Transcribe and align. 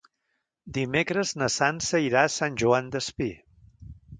Dimecres 0.77 1.33
na 1.41 1.49
Sança 1.57 2.01
irà 2.07 2.27
a 2.27 2.33
Sant 2.39 2.59
Joan 2.63 2.91
Despí. 2.97 3.29